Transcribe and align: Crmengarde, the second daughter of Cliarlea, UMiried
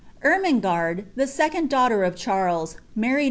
Crmengarde, 0.23 1.03
the 1.15 1.27
second 1.27 1.69
daughter 1.69 2.03
of 2.03 2.15
Cliarlea, 2.15 2.75
UMiried 2.97 3.19